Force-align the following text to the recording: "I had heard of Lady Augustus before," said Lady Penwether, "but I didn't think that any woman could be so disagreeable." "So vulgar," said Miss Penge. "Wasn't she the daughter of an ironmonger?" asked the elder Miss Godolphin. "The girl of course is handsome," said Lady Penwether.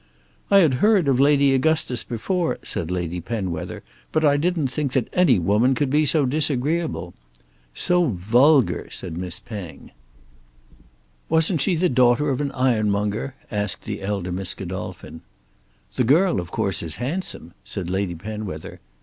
"I 0.49 0.57
had 0.61 0.73
heard 0.81 1.07
of 1.07 1.19
Lady 1.19 1.53
Augustus 1.53 2.03
before," 2.03 2.57
said 2.63 2.89
Lady 2.89 3.21
Penwether, 3.21 3.83
"but 4.11 4.25
I 4.25 4.35
didn't 4.35 4.69
think 4.69 4.93
that 4.93 5.09
any 5.13 5.37
woman 5.37 5.75
could 5.75 5.91
be 5.91 6.07
so 6.07 6.25
disagreeable." 6.25 7.13
"So 7.75 8.07
vulgar," 8.07 8.87
said 8.89 9.15
Miss 9.15 9.39
Penge. 9.39 9.91
"Wasn't 11.29 11.61
she 11.61 11.75
the 11.75 11.87
daughter 11.87 12.31
of 12.31 12.41
an 12.41 12.51
ironmonger?" 12.53 13.35
asked 13.51 13.83
the 13.83 14.01
elder 14.01 14.31
Miss 14.31 14.55
Godolphin. 14.55 15.21
"The 15.93 16.03
girl 16.03 16.41
of 16.41 16.49
course 16.49 16.81
is 16.81 16.95
handsome," 16.95 17.53
said 17.63 17.87
Lady 17.87 18.15
Penwether. 18.15 18.79